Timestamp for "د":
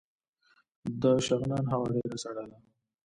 1.01-1.03